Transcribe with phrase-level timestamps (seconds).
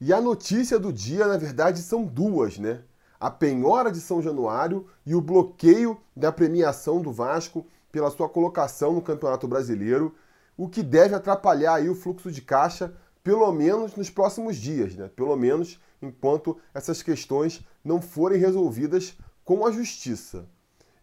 [0.00, 2.82] E a notícia do dia, na verdade, são duas, né?
[3.20, 8.94] A penhora de São Januário e o bloqueio da premiação do Vasco pela sua colocação
[8.94, 10.14] no Campeonato Brasileiro,
[10.56, 15.10] o que deve atrapalhar aí o fluxo de caixa, pelo menos nos próximos dias, né?
[15.14, 20.46] Pelo menos enquanto essas questões não forem resolvidas com a justiça.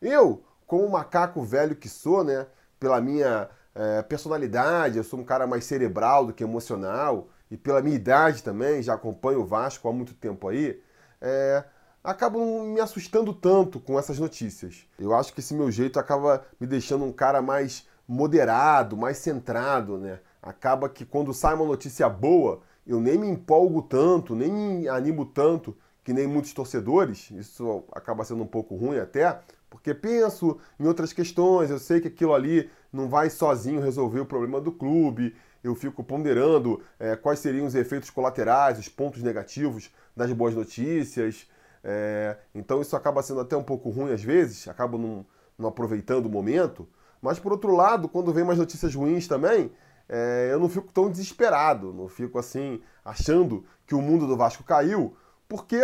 [0.02, 2.48] Eu, como macaco velho que sou, né?
[2.80, 7.82] Pela minha é, personalidade, eu sou um cara mais cerebral do que emocional, e pela
[7.82, 10.82] minha idade também, já acompanho o Vasco há muito tempo aí,
[11.22, 11.64] é,
[12.04, 14.86] acabo não me assustando tanto com essas notícias.
[15.00, 19.98] Eu acho que esse meu jeito acaba me deixando um cara mais moderado, mais centrado,
[19.98, 20.20] né?
[20.42, 25.26] Acaba que quando sai uma notícia boa, eu nem me empolgo tanto, nem me animo
[25.26, 27.30] tanto, que nem muitos torcedores.
[27.32, 32.08] Isso acaba sendo um pouco ruim até, porque penso em outras questões, eu sei que
[32.08, 35.36] aquilo ali não vai sozinho resolver o problema do clube,
[35.68, 41.48] eu fico ponderando é, quais seriam os efeitos colaterais, os pontos negativos das boas notícias.
[41.84, 45.26] É, então isso acaba sendo até um pouco ruim às vezes, acabo não,
[45.58, 46.88] não aproveitando o momento.
[47.22, 49.72] Mas por outro lado, quando vem mais notícias ruins também,
[50.10, 54.64] é, eu não fico tão desesperado, não fico assim achando que o mundo do Vasco
[54.64, 55.16] caiu,
[55.48, 55.82] porque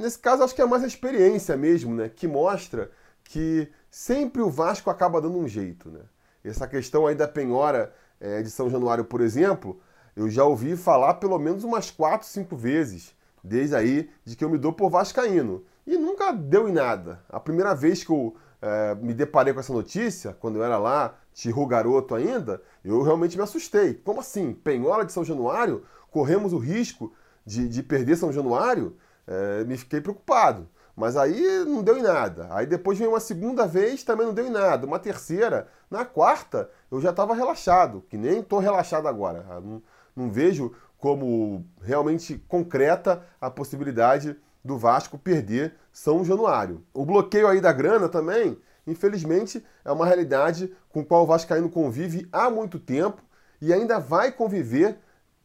[0.00, 2.90] nesse caso acho que é mais a experiência mesmo, né, que mostra
[3.22, 6.00] que sempre o Vasco acaba dando um jeito, né?
[6.44, 9.78] Essa questão aí da penhora é, de São Januário, por exemplo,
[10.16, 14.48] eu já ouvi falar pelo menos umas quatro, cinco vezes, desde aí de que eu
[14.48, 15.62] me dou por vascaíno.
[15.86, 17.22] E nunca deu em nada.
[17.28, 21.18] A primeira vez que eu é, me deparei com essa notícia, quando eu era lá,
[21.34, 23.92] tirou garoto ainda, eu realmente me assustei.
[23.92, 24.54] Como assim?
[24.54, 25.84] Penhora de São Januário?
[26.10, 27.12] Corremos o risco
[27.44, 28.96] de, de perder São Januário?
[29.26, 30.66] É, me fiquei preocupado.
[30.96, 32.48] Mas aí não deu em nada.
[32.50, 34.86] Aí depois veio uma segunda vez, também não deu em nada.
[34.86, 35.66] Uma terceira.
[35.90, 39.44] Na quarta, eu já estava relaxado, que nem estou relaxado agora.
[39.60, 39.82] Não,
[40.14, 46.82] não, vejo como realmente concreta a possibilidade do Vasco perder São Januário.
[46.94, 51.68] O bloqueio aí da grana também, infelizmente, é uma realidade com a qual o Vascaíno
[51.68, 53.20] convive há muito tempo
[53.60, 54.98] e ainda vai conviver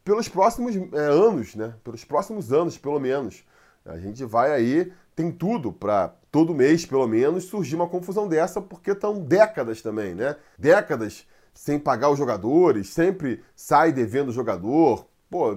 [0.04, 1.74] pelos próximos é, anos, né?
[1.84, 3.44] Pelos próximos anos, pelo menos.
[3.84, 8.60] A gente vai aí tem tudo para todo mês, pelo menos, surgir uma confusão dessa,
[8.60, 10.36] porque estão décadas também, né?
[10.58, 15.06] Décadas sem pagar os jogadores, sempre sai devendo o jogador.
[15.28, 15.56] Pô,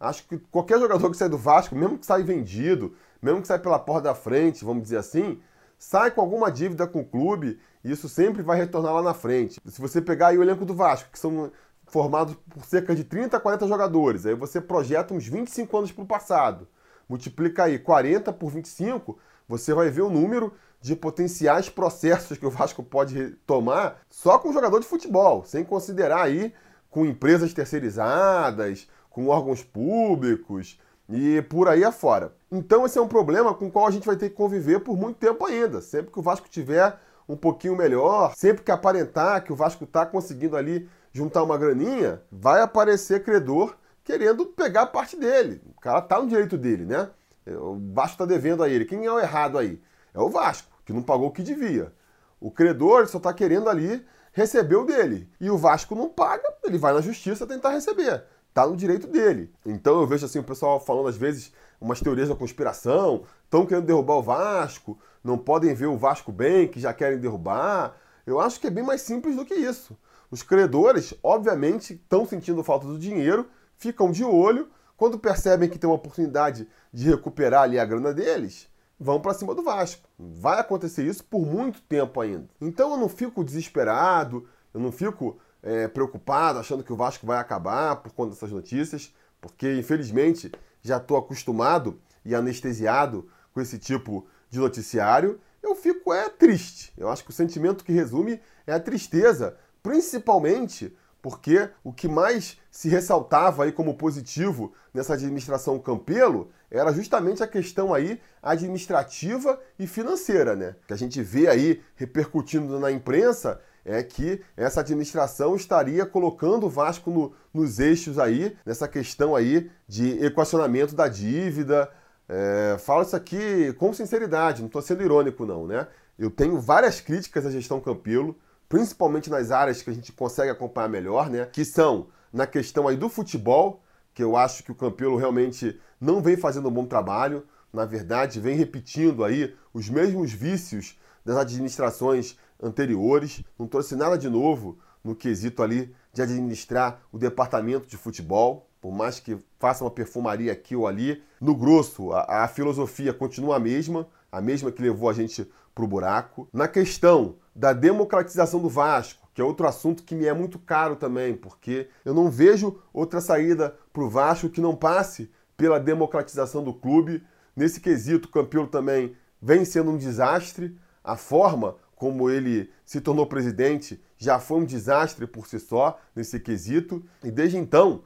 [0.00, 3.58] acho que qualquer jogador que sai do Vasco, mesmo que sai vendido, mesmo que sai
[3.58, 5.40] pela porta da frente, vamos dizer assim,
[5.78, 9.60] sai com alguma dívida com o clube e isso sempre vai retornar lá na frente.
[9.66, 11.50] Se você pegar aí o elenco do Vasco, que são
[11.86, 16.04] formados por cerca de 30 a 40 jogadores, aí você projeta uns 25 anos para
[16.04, 16.66] o passado
[17.08, 22.50] multiplica aí 40 por 25, você vai ver o número de potenciais processos que o
[22.50, 26.52] Vasco pode tomar só com jogador de futebol, sem considerar aí
[26.90, 30.78] com empresas terceirizadas, com órgãos públicos
[31.08, 32.34] e por aí afora.
[32.50, 34.96] Então esse é um problema com o qual a gente vai ter que conviver por
[34.96, 35.80] muito tempo ainda.
[35.80, 36.98] Sempre que o Vasco tiver
[37.28, 42.20] um pouquinho melhor, sempre que aparentar que o Vasco está conseguindo ali juntar uma graninha,
[42.30, 45.62] vai aparecer credor querendo pegar a parte dele.
[45.66, 47.08] O cara tá no direito dele, né?
[47.46, 48.84] O Vasco tá devendo a ele.
[48.84, 49.80] Quem é o errado aí?
[50.12, 51.92] É o Vasco, que não pagou o que devia.
[52.40, 55.28] O credor só tá querendo ali receber o dele.
[55.40, 58.24] E o Vasco não paga, ele vai na justiça tentar receber.
[58.52, 59.52] Tá no direito dele.
[59.64, 63.86] Então eu vejo assim o pessoal falando às vezes umas teorias da conspiração, estão querendo
[63.86, 67.96] derrubar o Vasco, não podem ver o Vasco bem, que já querem derrubar.
[68.26, 69.96] Eu acho que é bem mais simples do que isso.
[70.30, 73.48] Os credores, obviamente, estão sentindo falta do dinheiro
[73.84, 78.66] ficam de olho, quando percebem que tem uma oportunidade de recuperar ali a grana deles,
[78.98, 80.08] vão para cima do Vasco.
[80.18, 82.48] Vai acontecer isso por muito tempo ainda.
[82.60, 87.38] Então eu não fico desesperado, eu não fico é, preocupado achando que o Vasco vai
[87.38, 90.50] acabar por conta dessas notícias, porque infelizmente
[90.80, 95.38] já estou acostumado e anestesiado com esse tipo de noticiário.
[95.62, 96.90] Eu fico é triste.
[96.96, 102.58] Eu acho que o sentimento que resume é a tristeza, principalmente porque o que mais
[102.70, 109.86] se ressaltava aí como positivo nessa administração Campelo era justamente a questão aí administrativa e
[109.86, 110.76] financeira, né?
[110.86, 116.68] Que a gente vê aí repercutindo na imprensa é que essa administração estaria colocando o
[116.68, 121.90] Vasco no, nos eixos aí, nessa questão aí de equacionamento da dívida.
[122.28, 125.88] É, falo isso aqui com sinceridade, não estou sendo irônico não, né?
[126.18, 128.36] Eu tenho várias críticas à gestão Campelo,
[128.74, 131.46] principalmente nas áreas que a gente consegue acompanhar melhor, né?
[131.46, 133.80] Que são na questão aí do futebol,
[134.12, 138.40] que eu acho que o Campelo realmente não vem fazendo um bom trabalho, na verdade,
[138.40, 145.14] vem repetindo aí os mesmos vícios das administrações anteriores, não trouxe nada de novo no
[145.14, 148.68] quesito ali de administrar o departamento de futebol.
[148.80, 153.54] por mais que faça uma perfumaria aqui ou ali, no grosso a, a filosofia continua
[153.54, 156.48] a mesma, a mesma que levou a gente para o buraco.
[156.52, 160.96] Na questão da democratização do Vasco, que é outro assunto que me é muito caro
[160.96, 166.62] também, porque eu não vejo outra saída para o Vasco que não passe pela democratização
[166.62, 167.22] do clube.
[167.56, 170.78] Nesse quesito, o Campelo também vem sendo um desastre.
[171.02, 176.38] A forma como ele se tornou presidente já foi um desastre por si só nesse
[176.40, 177.04] quesito.
[177.22, 178.02] E desde então,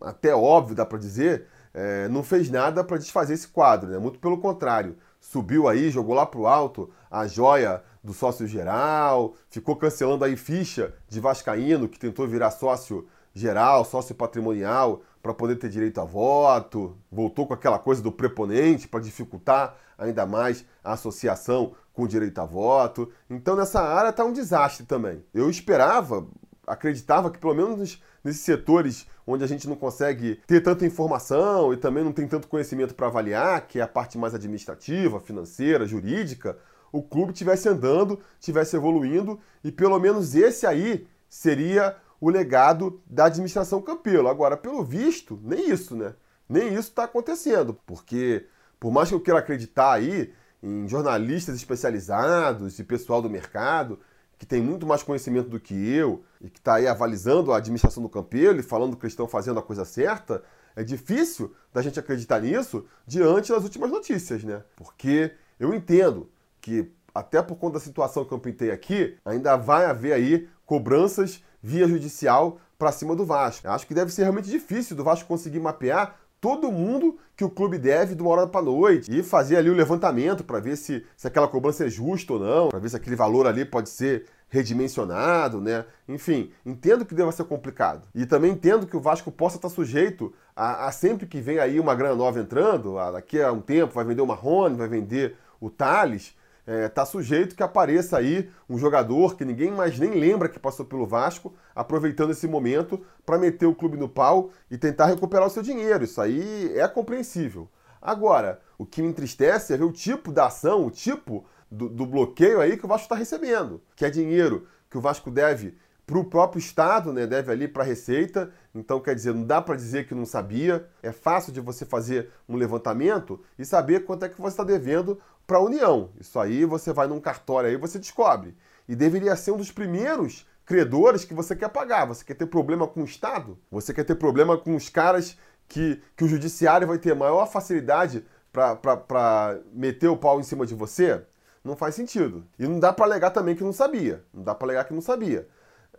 [0.00, 3.98] até óbvio dá para dizer, é, não fez nada para desfazer esse quadro, né?
[3.98, 4.96] muito pelo contrário.
[5.20, 10.36] Subiu aí, jogou lá para o alto a joia do sócio geral, ficou cancelando aí
[10.36, 16.04] ficha de Vascaíno, que tentou virar sócio geral, sócio patrimonial, para poder ter direito a
[16.04, 22.40] voto, voltou com aquela coisa do preponente para dificultar ainda mais a associação com direito
[22.40, 23.10] a voto.
[23.28, 25.24] Então nessa área está um desastre também.
[25.34, 26.26] Eu esperava,
[26.68, 31.76] acreditava que pelo menos nesses setores onde a gente não consegue ter tanta informação e
[31.76, 36.56] também não tem tanto conhecimento para avaliar, que é a parte mais administrativa, financeira, jurídica,
[36.90, 43.26] o clube tivesse andando, tivesse evoluindo e pelo menos esse aí seria o legado da
[43.26, 44.28] administração Campelo.
[44.28, 46.14] Agora, pelo visto, nem isso, né?
[46.48, 48.46] Nem isso está acontecendo, porque
[48.80, 50.32] por mais que eu queira acreditar aí
[50.62, 54.00] em jornalistas especializados e pessoal do mercado
[54.38, 58.02] que tem muito mais conhecimento do que eu e que está aí avalizando a administração
[58.02, 60.42] do Campelo e falando que eles estão fazendo a coisa certa,
[60.76, 64.62] é difícil da gente acreditar nisso diante das últimas notícias, né?
[64.76, 66.30] Porque eu entendo
[66.60, 71.42] que até por conta da situação que eu pintei aqui, ainda vai haver aí cobranças
[71.60, 73.66] via judicial para cima do Vasco.
[73.66, 77.50] Eu acho que deve ser realmente difícil do Vasco conseguir mapear todo mundo que o
[77.50, 81.04] clube deve de uma hora para noite e fazer ali o levantamento para ver se,
[81.16, 84.26] se aquela cobrança é justa ou não, para ver se aquele valor ali pode ser
[84.48, 85.84] redimensionado, né?
[86.08, 88.08] Enfim, entendo que deva ser complicado.
[88.14, 91.78] E também entendo que o Vasco possa estar sujeito a, a sempre que vem aí
[91.78, 95.36] uma grana nova entrando, a, daqui a um tempo vai vender o Marrone, vai vender
[95.60, 96.34] o Thales,
[96.68, 101.06] é, sujeito que apareça aí um jogador que ninguém mais nem lembra que passou pelo
[101.06, 105.62] Vasco, aproveitando esse momento para meter o clube no pau e tentar recuperar o seu
[105.62, 106.04] dinheiro.
[106.04, 107.70] Isso aí é compreensível.
[108.02, 112.04] Agora, o que me entristece é ver o tipo da ação, o tipo do, do
[112.04, 115.74] bloqueio aí que o Vasco está recebendo, que é dinheiro que o Vasco deve
[116.08, 118.50] para o próprio Estado, né, deve ali para a Receita.
[118.74, 120.88] Então, quer dizer, não dá para dizer que não sabia.
[121.02, 125.20] É fácil de você fazer um levantamento e saber quanto é que você está devendo
[125.46, 126.08] para a União.
[126.18, 128.56] Isso aí você vai num cartório aí você descobre.
[128.88, 132.06] E deveria ser um dos primeiros credores que você quer pagar.
[132.06, 133.58] Você quer ter problema com o Estado?
[133.70, 135.36] Você quer ter problema com os caras
[135.68, 140.74] que, que o judiciário vai ter maior facilidade para meter o pau em cima de
[140.74, 141.22] você?
[141.62, 142.46] Não faz sentido.
[142.58, 144.24] E não dá para alegar também que não sabia.
[144.32, 145.46] Não dá para alegar que não sabia.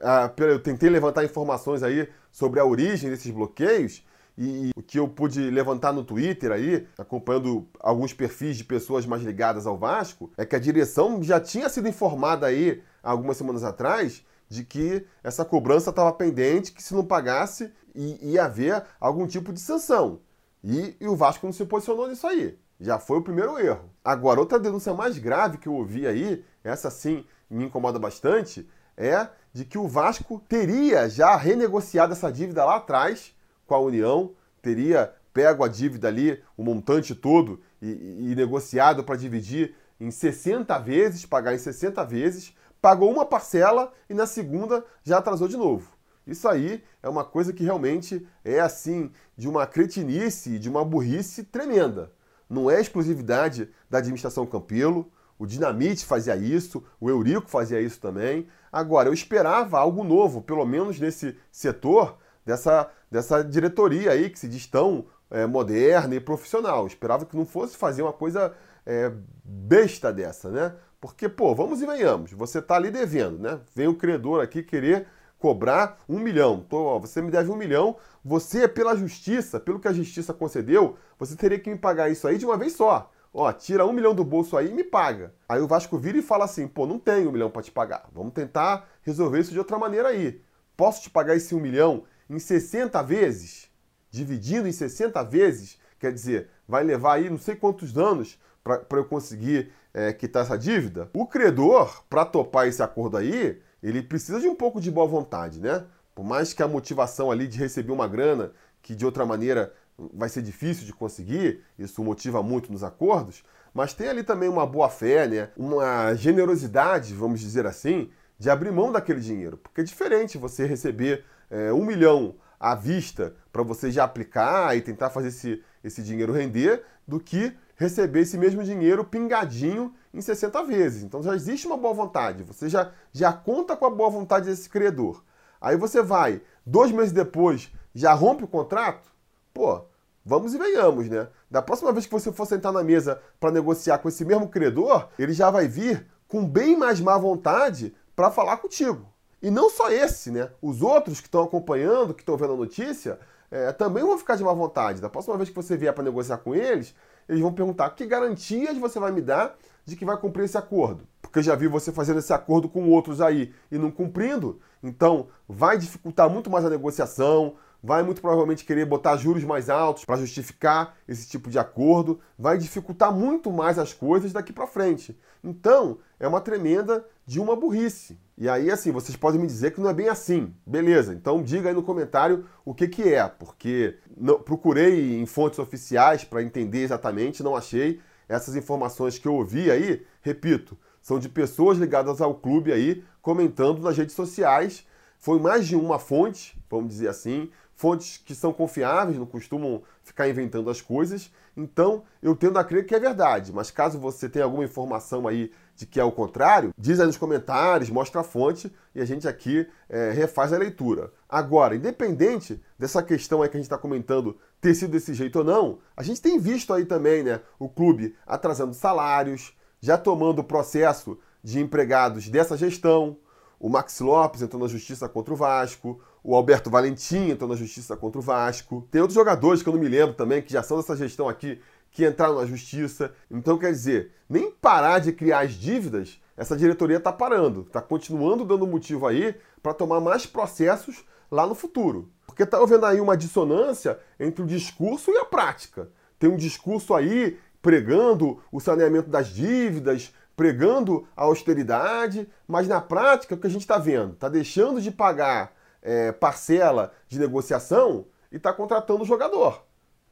[0.01, 4.03] Ah, eu tentei levantar informações aí sobre a origem desses bloqueios
[4.37, 9.21] e o que eu pude levantar no Twitter aí, acompanhando alguns perfis de pessoas mais
[9.21, 14.23] ligadas ao Vasco, é que a direção já tinha sido informada aí algumas semanas atrás
[14.47, 19.59] de que essa cobrança estava pendente, que se não pagasse ia haver algum tipo de
[19.59, 20.21] sanção.
[20.63, 22.57] E, e, o Vasco não se posicionou nisso aí.
[22.79, 23.89] Já foi o primeiro erro.
[24.03, 29.27] Agora, outra denúncia mais grave que eu ouvi aí, essa sim me incomoda bastante, é
[29.53, 33.33] de que o Vasco teria já renegociado essa dívida lá atrás
[33.65, 34.31] com a União,
[34.61, 40.77] teria pego a dívida ali, o montante todo, e, e negociado para dividir em 60
[40.79, 45.91] vezes, pagar em 60 vezes, pagou uma parcela e na segunda já atrasou de novo.
[46.25, 51.43] Isso aí é uma coisa que realmente é assim, de uma cretinice, de uma burrice
[51.43, 52.11] tremenda.
[52.49, 58.47] Não é exclusividade da administração Campelo, o Dinamite fazia isso, o Eurico fazia isso também.
[58.69, 64.49] Agora, eu esperava algo novo, pelo menos nesse setor, dessa, dessa diretoria aí que se
[64.49, 66.85] diz tão é, moderna e profissional.
[66.85, 68.53] Esperava que não fosse fazer uma coisa
[68.85, 69.11] é,
[69.43, 70.75] besta dessa, né?
[70.99, 73.61] Porque, pô, vamos e venhamos, você tá ali devendo, né?
[73.73, 75.07] Vem o credor aqui querer
[75.39, 76.65] cobrar um milhão.
[76.69, 80.97] Tô, ó, você me deve um milhão, você, pela justiça, pelo que a justiça concedeu,
[81.17, 83.09] você teria que me pagar isso aí de uma vez só.
[83.33, 85.33] Ó, tira um milhão do bolso aí e me paga.
[85.47, 88.09] Aí o Vasco vira e fala assim: pô, não tenho um milhão para te pagar.
[88.11, 90.41] Vamos tentar resolver isso de outra maneira aí.
[90.75, 93.69] Posso te pagar esse um milhão em 60 vezes,
[94.09, 99.05] dividindo em 60 vezes, quer dizer, vai levar aí não sei quantos anos para eu
[99.05, 101.09] conseguir é, quitar essa dívida.
[101.13, 105.59] O credor, para topar esse acordo aí, ele precisa de um pouco de boa vontade,
[105.59, 105.85] né?
[106.13, 109.73] Por mais que a motivação ali de receber uma grana, que de outra maneira
[110.13, 114.65] vai ser difícil de conseguir, isso motiva muito nos acordos, mas tem ali também uma
[114.65, 115.49] boa fé, né?
[115.55, 119.57] uma generosidade, vamos dizer assim, de abrir mão daquele dinheiro.
[119.57, 124.81] Porque é diferente você receber é, um milhão à vista para você já aplicar e
[124.81, 130.63] tentar fazer esse, esse dinheiro render, do que receber esse mesmo dinheiro pingadinho em 60
[130.63, 131.03] vezes.
[131.03, 134.69] Então já existe uma boa vontade, você já, já conta com a boa vontade desse
[134.69, 135.23] credor.
[135.61, 139.09] Aí você vai, dois meses depois, já rompe o contrato,
[139.53, 139.85] pô,
[140.29, 141.27] vamos e venhamos, né?
[141.49, 145.09] Da próxima vez que você for sentar na mesa para negociar com esse mesmo credor,
[145.17, 149.11] ele já vai vir com bem mais má vontade para falar contigo.
[149.41, 150.51] E não só esse, né?
[150.61, 153.19] Os outros que estão acompanhando, que estão vendo a notícia,
[153.49, 155.01] é, também vão ficar de má vontade.
[155.01, 156.93] Da próxima vez que você vier para negociar com eles,
[157.27, 161.07] eles vão perguntar que garantias você vai me dar de que vai cumprir esse acordo.
[161.23, 165.27] Porque eu já vi você fazendo esse acordo com outros aí e não cumprindo, então
[165.47, 170.17] vai dificultar muito mais a negociação, vai muito provavelmente querer botar juros mais altos para
[170.17, 175.17] justificar esse tipo de acordo, vai dificultar muito mais as coisas daqui para frente.
[175.43, 178.19] Então, é uma tremenda de uma burrice.
[178.37, 180.53] E aí, assim, vocês podem me dizer que não é bem assim.
[180.65, 185.59] Beleza, então diga aí no comentário o que, que é, porque não, procurei em fontes
[185.59, 187.99] oficiais para entender exatamente, não achei.
[188.27, 193.81] Essas informações que eu ouvi aí, repito, são de pessoas ligadas ao clube aí, comentando
[193.81, 194.85] nas redes sociais.
[195.17, 200.27] Foi mais de uma fonte, vamos dizer assim, fontes que são confiáveis, não costumam ficar
[200.27, 201.31] inventando as coisas.
[201.55, 203.53] Então, eu tendo a crer que é verdade.
[203.53, 207.15] Mas caso você tenha alguma informação aí de que é o contrário, diz aí nos
[207.15, 211.13] comentários, mostra a fonte e a gente aqui é, refaz a leitura.
[211.29, 215.45] Agora, independente dessa questão aí que a gente está comentando ter sido desse jeito ou
[215.45, 220.43] não, a gente tem visto aí também, né, o clube atrasando salários, já tomando o
[220.43, 223.15] processo de empregados dessa gestão.
[223.57, 227.95] O Max Lopes entrou na justiça contra o Vasco, o Alberto Valentim entrou na justiça
[227.95, 228.87] contra o Vasco.
[228.91, 231.59] Tem outros jogadores que eu não me lembro também, que já são dessa gestão aqui,
[231.91, 233.13] que entraram na justiça.
[233.31, 237.61] Então, quer dizer, nem parar de criar as dívidas, essa diretoria está parando.
[237.61, 242.09] Está continuando dando motivo aí para tomar mais processos lá no futuro.
[242.25, 245.89] Porque está havendo aí uma dissonância entre o discurso e a prática.
[246.17, 253.35] Tem um discurso aí pregando o saneamento das dívidas, pregando a austeridade, mas na prática
[253.35, 254.13] o que a gente está vendo?
[254.13, 259.63] Está deixando de pagar é, parcela de negociação e está contratando o jogador.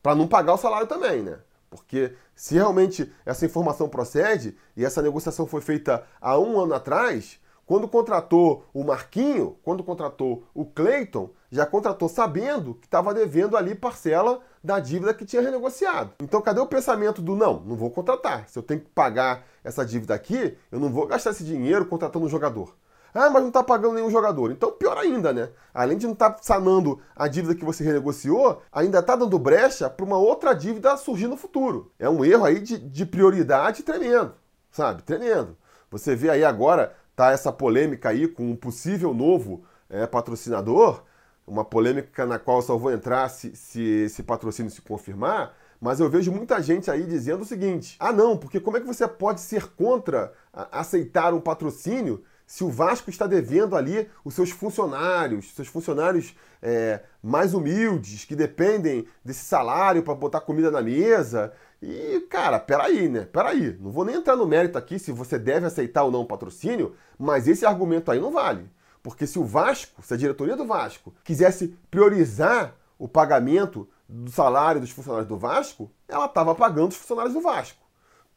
[0.01, 1.39] Para não pagar o salário também, né?
[1.69, 7.39] Porque se realmente essa informação procede e essa negociação foi feita há um ano atrás,
[7.65, 13.75] quando contratou o Marquinho, quando contratou o Cleiton, já contratou sabendo que estava devendo ali
[13.75, 16.13] parcela da dívida que tinha renegociado.
[16.21, 18.47] Então, cadê o pensamento do não, não vou contratar.
[18.47, 22.25] Se eu tenho que pagar essa dívida aqui, eu não vou gastar esse dinheiro contratando
[22.25, 22.73] um jogador.
[23.13, 24.51] Ah, mas não está pagando nenhum jogador.
[24.51, 25.49] Então, pior ainda, né?
[25.73, 29.89] Além de não estar tá sanando a dívida que você renegociou, ainda está dando brecha
[29.89, 31.91] para uma outra dívida surgir no futuro.
[31.97, 34.33] É um erro aí de, de prioridade tremendo,
[34.71, 35.03] sabe?
[35.03, 35.57] Tremendo.
[35.89, 41.03] Você vê aí agora, tá essa polêmica aí com um possível novo é, patrocinador,
[41.45, 45.99] uma polêmica na qual eu só vou entrar se, se esse patrocínio se confirmar, mas
[45.99, 49.07] eu vejo muita gente aí dizendo o seguinte: ah, não, porque como é que você
[49.07, 50.33] pode ser contra
[50.71, 57.01] aceitar um patrocínio se o Vasco está devendo ali os seus funcionários, seus funcionários é,
[57.21, 61.51] mais humildes, que dependem desse salário para botar comida na mesa.
[61.81, 63.27] E, cara, peraí, né?
[63.31, 63.77] Peraí.
[63.81, 66.95] Não vou nem entrar no mérito aqui se você deve aceitar ou não o patrocínio,
[67.19, 68.71] mas esse argumento aí não vale.
[69.03, 74.79] Porque se o Vasco, se a diretoria do Vasco quisesse priorizar o pagamento do salário
[74.79, 77.85] dos funcionários do Vasco, ela estava pagando os funcionários do Vasco.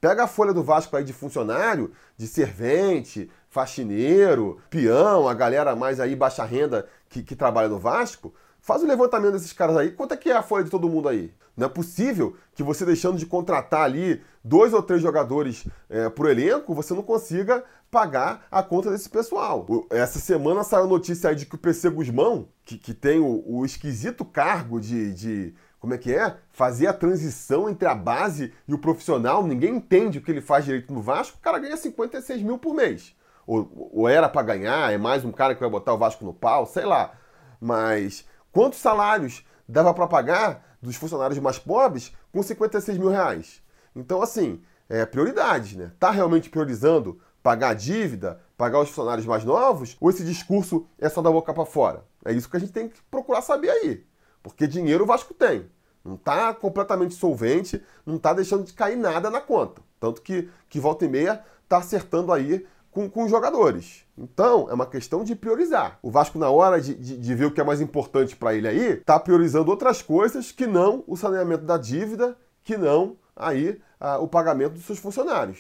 [0.01, 6.01] Pega a folha do Vasco aí de funcionário, de servente, faxineiro, peão, a galera mais
[6.01, 8.33] aí baixa renda que, que trabalha no Vasco.
[8.61, 9.91] Faz o levantamento desses caras aí.
[9.91, 11.35] Quanto é que é a folha de todo mundo aí?
[11.57, 16.31] Não é possível que você deixando de contratar ali dois ou três jogadores é, por
[16.31, 19.67] elenco, você não consiga pagar a conta desse pessoal.
[19.91, 23.65] Essa semana saiu notícia aí de que o PC Guzmão, que, que tem o, o
[23.67, 26.37] esquisito cargo de, de como é que é?
[26.53, 30.65] Fazer a transição entre a base e o profissional, ninguém entende o que ele faz
[30.65, 33.15] direito no Vasco, o cara ganha 56 mil por mês.
[33.47, 36.33] Ou, ou era para ganhar, é mais um cara que vai botar o Vasco no
[36.33, 37.13] pau, sei lá.
[37.61, 43.63] Mas quantos salários dava para pagar dos funcionários mais pobres com 56 mil reais?
[43.95, 45.93] Então, assim, é prioridades, né?
[45.99, 49.97] Tá realmente priorizando pagar a dívida, pagar os funcionários mais novos?
[50.01, 52.05] Ou esse discurso é só da boca para fora?
[52.25, 54.05] É isso que a gente tem que procurar saber aí.
[54.43, 55.71] Porque dinheiro o Vasco tem.
[56.05, 59.83] Não está completamente solvente, não está deixando de cair nada na conta.
[59.99, 64.05] Tanto que, que volta e meia está acertando aí com, com os jogadores.
[64.17, 65.99] Então, é uma questão de priorizar.
[66.03, 68.69] O Vasco, na hora de, de, de ver o que é mais importante para ele
[68.69, 73.81] aí, está priorizando outras coisas que não o saneamento da dívida, que não aí
[74.21, 75.59] o pagamento dos seus funcionários.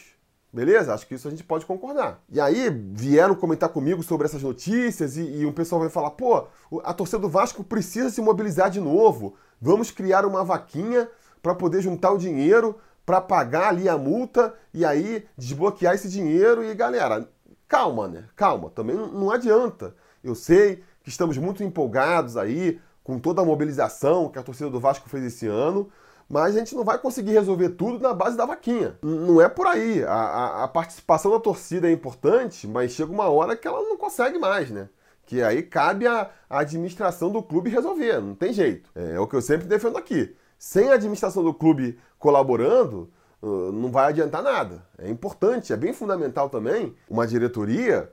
[0.52, 0.92] Beleza?
[0.92, 2.20] Acho que isso a gente pode concordar.
[2.28, 6.44] E aí vieram comentar comigo sobre essas notícias e, e um pessoal vai falar: pô,
[6.82, 9.36] a torcida do Vasco precisa se mobilizar de novo.
[9.60, 11.08] Vamos criar uma vaquinha
[11.40, 12.76] para poder juntar o dinheiro
[13.10, 16.62] para pagar ali a multa e aí desbloquear esse dinheiro.
[16.62, 17.28] E galera,
[17.66, 18.24] calma, né?
[18.36, 19.96] Calma, também não adianta.
[20.22, 24.78] Eu sei que estamos muito empolgados aí com toda a mobilização que a torcida do
[24.78, 25.90] Vasco fez esse ano
[26.28, 28.96] mas a gente não vai conseguir resolver tudo na base da vaquinha.
[29.02, 30.04] Não é por aí.
[30.04, 33.96] A, a, a, participação da torcida é importante, mas chega uma hora que ela não
[33.96, 34.88] consegue mais, né?
[35.26, 38.88] Que aí cabe a, a administração do clube resolver, não tem jeito.
[38.94, 40.32] É, é, o que eu sempre defendo aqui.
[40.60, 44.86] Sem a administração do clube colaborando, uh, não vai adiantar nada.
[44.98, 48.12] É importante, é bem fundamental também uma diretoria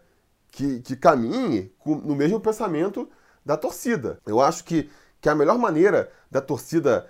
[0.49, 3.09] que, que caminhe no mesmo pensamento
[3.45, 4.21] da torcida.
[4.25, 4.89] Eu acho que,
[5.19, 7.09] que a melhor maneira da torcida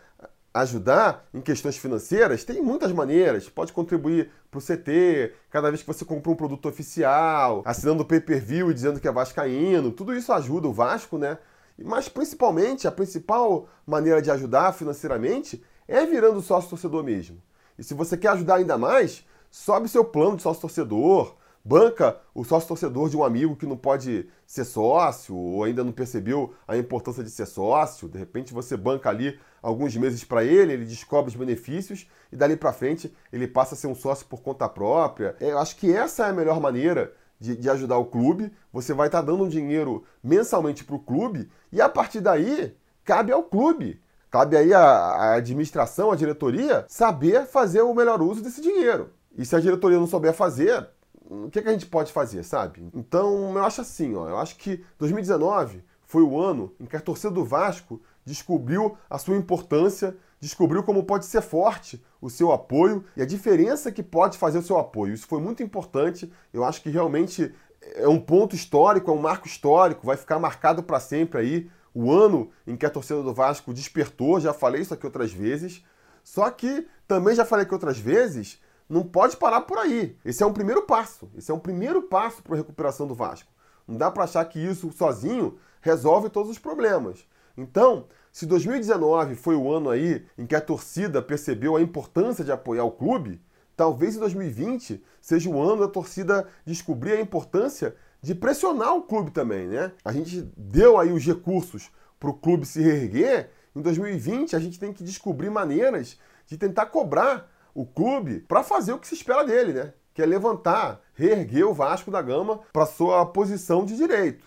[0.51, 3.48] ajudar em questões financeiras, tem muitas maneiras.
[3.48, 8.06] Pode contribuir para o CT, cada vez que você compra um produto oficial, assinando o
[8.08, 9.91] pay-per-view e dizendo que é vascaíno.
[9.91, 11.38] Tudo isso ajuda o Vasco, né?
[11.84, 17.41] Mas principalmente, a principal maneira de ajudar financeiramente é virando sócio torcedor mesmo.
[17.77, 22.46] E se você quer ajudar ainda mais, sobe seu plano de sócio torcedor, banca o
[22.46, 26.77] sócio torcedor de um amigo que não pode ser sócio ou ainda não percebeu a
[26.77, 28.07] importância de ser sócio.
[28.07, 32.55] De repente você banca ali alguns meses para ele, ele descobre os benefícios e dali
[32.55, 35.36] para frente ele passa a ser um sócio por conta própria.
[35.39, 38.51] É, eu acho que essa é a melhor maneira de, de ajudar o clube.
[38.72, 42.75] Você vai estar tá dando um dinheiro mensalmente para o clube e a partir daí
[43.03, 44.01] cabe ao clube.
[44.29, 49.12] Cabe aí a, a administração, a diretoria, saber fazer o melhor uso desse dinheiro.
[49.38, 50.88] E se a diretoria não souber fazer,
[51.29, 52.89] o que, é que a gente pode fazer, sabe?
[52.94, 57.01] Então, eu acho assim, ó, eu acho que 2019 foi o ano em que a
[57.01, 63.03] torcida do Vasco descobriu a sua importância, descobriu como pode ser forte o seu apoio
[63.15, 65.13] e a diferença que pode fazer o seu apoio.
[65.13, 66.32] Isso foi muito importante.
[66.53, 67.53] Eu acho que realmente
[67.96, 72.12] é um ponto histórico, é um marco histórico, vai ficar marcado para sempre aí o
[72.12, 74.39] ano em que a torcida do Vasco despertou.
[74.39, 75.84] Já falei isso aqui outras vezes.
[76.24, 80.17] Só que também já falei aqui outras vezes não pode parar por aí.
[80.24, 81.30] Esse é um primeiro passo.
[81.36, 83.52] Esse é um primeiro passo para a recuperação do Vasco.
[83.88, 87.26] Não dá para achar que isso sozinho resolve todos os problemas.
[87.56, 88.06] Então,
[88.38, 92.84] se 2019 foi o ano aí em que a torcida percebeu a importância de apoiar
[92.84, 93.41] o clube,
[93.76, 99.32] talvez em 2020 seja o ano da torcida descobrir a importância de pressionar o clube
[99.32, 99.91] também, né?
[100.06, 103.50] A gente deu aí os recursos para o clube se reerguer.
[103.76, 108.93] Em 2020 a gente tem que descobrir maneiras de tentar cobrar o clube para fazer
[108.93, 109.93] o que se espera dele, né?
[110.13, 114.45] Que é levantar, reerguer o Vasco da Gama para sua posição de direito.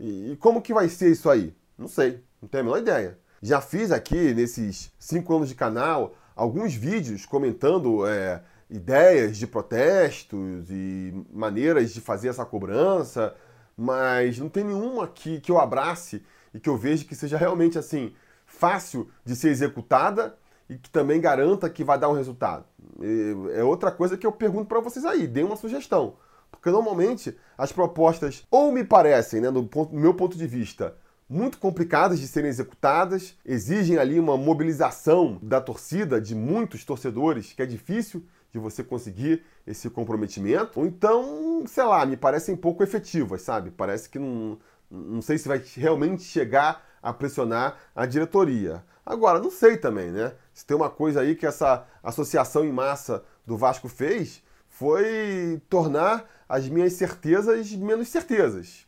[0.00, 1.54] E, e, como que vai ser isso aí?
[1.78, 3.16] Não sei, não tenho a menor ideia.
[3.40, 10.70] Já fiz aqui, nesses cinco anos de canal, alguns vídeos comentando é, ideias de protestos
[10.70, 13.34] e maneiras de fazer essa cobrança,
[13.76, 17.78] mas não tem nenhuma aqui que eu abrace e que eu veja que seja realmente
[17.78, 18.12] assim
[18.44, 20.36] fácil de ser executada
[20.68, 22.64] e que também garanta que vai dar um resultado.
[23.54, 26.16] É outra coisa que eu pergunto para vocês aí, dê uma sugestão.
[26.50, 30.96] Porque normalmente as propostas ou me parecem, né, do, ponto, do meu ponto de vista,
[31.28, 37.60] muito complicadas de serem executadas, exigem ali uma mobilização da torcida, de muitos torcedores, que
[37.60, 43.42] é difícil de você conseguir esse comprometimento, ou então, sei lá, me parecem pouco efetivas,
[43.42, 43.70] sabe?
[43.70, 44.58] Parece que não,
[44.90, 48.82] não sei se vai realmente chegar a pressionar a diretoria.
[49.04, 50.32] Agora, não sei também, né?
[50.52, 56.24] Se tem uma coisa aí que essa associação em massa do Vasco fez, foi tornar
[56.48, 58.87] as minhas certezas menos certezas.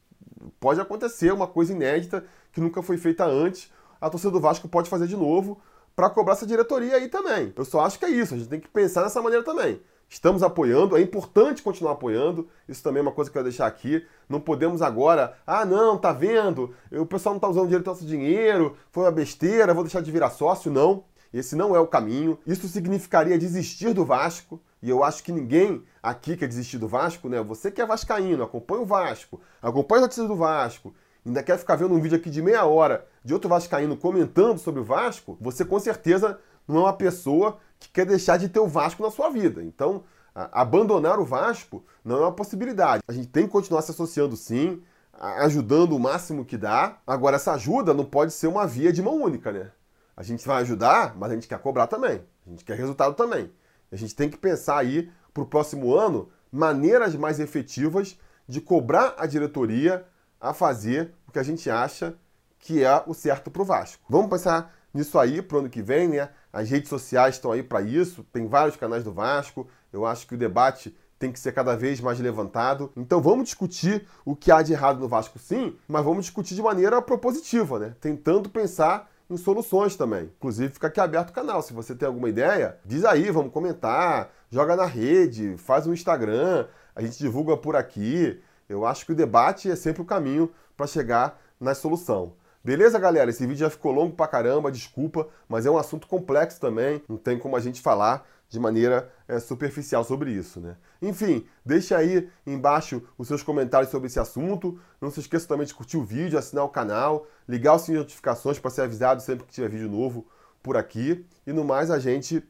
[0.58, 4.88] Pode acontecer uma coisa inédita que nunca foi feita antes, a torcida do Vasco pode
[4.88, 5.60] fazer de novo
[5.94, 7.52] para cobrar essa diretoria aí também.
[7.54, 9.80] Eu só acho que é isso, a gente tem que pensar dessa maneira também.
[10.08, 12.48] Estamos apoiando, é importante continuar apoiando.
[12.68, 14.04] Isso também é uma coisa que eu quero deixar aqui.
[14.28, 16.74] Não podemos agora, ah, não, tá vendo?
[16.90, 20.30] O pessoal não está usando direito nosso dinheiro, foi uma besteira, vou deixar de virar
[20.30, 20.68] sócio.
[20.68, 22.36] Não, esse não é o caminho.
[22.44, 24.60] Isso significaria desistir do Vasco.
[24.82, 27.42] E eu acho que ninguém aqui quer desistir do Vasco, né?
[27.42, 31.76] Você que é vascaíno, acompanha o Vasco, acompanha as notícias do Vasco, ainda quer ficar
[31.76, 35.64] vendo um vídeo aqui de meia hora de outro vascaíno comentando sobre o Vasco, você
[35.64, 39.28] com certeza não é uma pessoa que quer deixar de ter o Vasco na sua
[39.30, 39.62] vida.
[39.62, 43.02] Então, abandonar o Vasco não é uma possibilidade.
[43.08, 46.98] A gente tem que continuar se associando sim, ajudando o máximo que dá.
[47.06, 49.70] Agora, essa ajuda não pode ser uma via de mão única, né?
[50.16, 52.22] A gente vai ajudar, mas a gente quer cobrar também.
[52.46, 53.50] A gente quer resultado também.
[53.92, 59.14] A gente tem que pensar aí para o próximo ano maneiras mais efetivas de cobrar
[59.18, 60.04] a diretoria
[60.40, 62.14] a fazer o que a gente acha
[62.58, 64.02] que é o certo para o Vasco.
[64.08, 66.28] Vamos pensar nisso aí para o ano que vem, né?
[66.52, 69.68] As redes sociais estão aí para isso, tem vários canais do Vasco.
[69.92, 72.92] Eu acho que o debate tem que ser cada vez mais levantado.
[72.96, 76.62] Então vamos discutir o que há de errado no Vasco, sim, mas vamos discutir de
[76.62, 77.94] maneira propositiva, né?
[78.00, 80.24] Tentando pensar em soluções também.
[80.36, 81.62] Inclusive, fica aqui aberto o canal.
[81.62, 86.66] Se você tem alguma ideia, diz aí, vamos comentar, joga na rede, faz um Instagram,
[86.94, 88.40] a gente divulga por aqui.
[88.68, 92.34] Eu acho que o debate é sempre o caminho para chegar na solução.
[92.62, 93.30] Beleza, galera?
[93.30, 97.16] Esse vídeo já ficou longo pra caramba, desculpa, mas é um assunto complexo também, não
[97.16, 100.76] tem como a gente falar de maneira é, superficial sobre isso, né?
[101.00, 104.78] Enfim, deixe aí embaixo os seus comentários sobre esse assunto.
[105.00, 108.06] Não se esqueça também de curtir o vídeo, assinar o canal, ligar o sininho de
[108.06, 110.26] notificações para ser avisado sempre que tiver vídeo novo
[110.62, 111.24] por aqui.
[111.46, 112.42] E no mais, a gente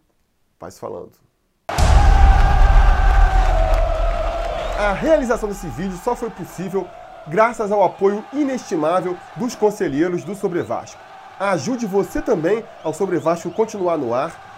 [0.59, 1.13] vai se falando.
[4.79, 6.89] A realização desse vídeo só foi possível
[7.29, 10.99] graças ao apoio inestimável dos conselheiros do Sobre Vasco.
[11.39, 14.50] Ajude você também ao Sobre Vasco continuar no ar